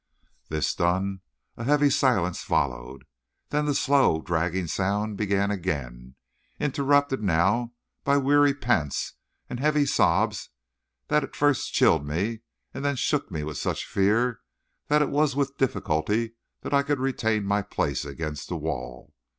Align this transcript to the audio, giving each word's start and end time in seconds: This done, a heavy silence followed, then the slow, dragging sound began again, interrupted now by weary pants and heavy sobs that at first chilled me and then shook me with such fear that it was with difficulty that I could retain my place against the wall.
This 0.49 0.73
done, 0.73 1.21
a 1.57 1.63
heavy 1.63 1.91
silence 1.91 2.41
followed, 2.41 3.05
then 3.49 3.65
the 3.65 3.75
slow, 3.75 4.19
dragging 4.19 4.65
sound 4.65 5.15
began 5.15 5.51
again, 5.51 6.15
interrupted 6.59 7.21
now 7.21 7.73
by 8.03 8.17
weary 8.17 8.55
pants 8.55 9.13
and 9.47 9.59
heavy 9.59 9.85
sobs 9.85 10.49
that 11.09 11.23
at 11.23 11.35
first 11.35 11.73
chilled 11.73 12.03
me 12.03 12.39
and 12.73 12.83
then 12.83 12.95
shook 12.95 13.29
me 13.29 13.43
with 13.43 13.59
such 13.59 13.85
fear 13.85 14.39
that 14.87 15.03
it 15.03 15.09
was 15.11 15.35
with 15.35 15.57
difficulty 15.59 16.33
that 16.61 16.73
I 16.73 16.81
could 16.81 16.97
retain 16.99 17.45
my 17.45 17.61
place 17.61 18.03
against 18.03 18.49
the 18.49 18.57
wall. 18.57 19.13